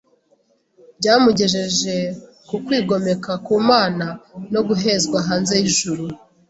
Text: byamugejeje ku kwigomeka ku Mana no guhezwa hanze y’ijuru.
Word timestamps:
byamugejeje 0.99 1.95
ku 2.47 2.55
kwigomeka 2.65 3.31
ku 3.45 3.53
Mana 3.69 4.07
no 4.53 4.61
guhezwa 4.67 5.17
hanze 5.27 5.53
y’ijuru. 5.61 6.03